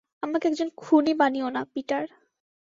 আমাকে 0.23 0.45
একজন 0.47 0.69
খুনি 0.77 1.13
বানিও 1.19 1.47
না, 1.49 1.61
পিটার। 1.73 2.05